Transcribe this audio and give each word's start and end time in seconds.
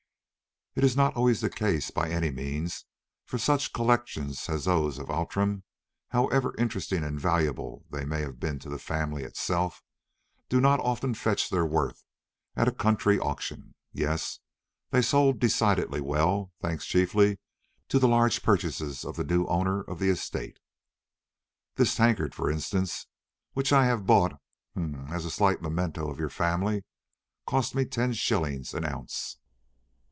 It 0.73 0.85
is 0.85 0.95
not 0.95 1.17
always 1.17 1.41
the 1.41 1.49
case, 1.49 1.93
not 1.93 2.01
by 2.03 2.09
any 2.11 2.31
means, 2.31 2.85
for 3.25 3.37
such 3.37 3.73
collections 3.73 4.47
as 4.47 4.63
those 4.63 4.99
of 4.99 5.11
Outram, 5.11 5.63
however 6.11 6.55
interesting 6.57 7.03
and 7.03 7.19
valuable 7.19 7.83
they 7.89 8.05
may 8.05 8.21
have 8.21 8.39
been 8.39 8.57
to 8.59 8.69
the 8.69 8.79
family 8.79 9.23
itself, 9.23 9.83
do 10.47 10.61
not 10.61 10.79
often 10.79 11.13
fetch 11.13 11.49
their 11.49 11.65
worth 11.65 12.05
at 12.55 12.69
a 12.69 12.71
country 12.71 13.19
auction. 13.19 13.75
Yes, 13.91 14.39
they 14.91 15.01
sold 15.01 15.39
decidedly 15.39 15.99
well, 15.99 16.53
thanks 16.61 16.85
chiefly 16.85 17.37
to 17.89 17.99
the 17.99 18.07
large 18.07 18.41
purchases 18.41 19.03
of 19.03 19.17
the 19.17 19.25
new 19.25 19.45
owner 19.47 19.81
of 19.81 19.99
the 19.99 20.07
estate. 20.07 20.57
This 21.75 21.97
tankard, 21.97 22.33
for 22.33 22.49
instance, 22.49 23.07
which 23.51 23.73
I 23.73 23.87
have 23.87 24.05
bought—hem—as 24.07 25.25
a 25.25 25.31
slight 25.31 25.61
memento 25.61 26.09
of 26.09 26.17
your 26.17 26.29
family, 26.29 26.85
cost 27.45 27.75
me 27.75 27.83
ten 27.83 28.13
shillings 28.13 28.73
an 28.73 28.85
ounce." 28.85 29.35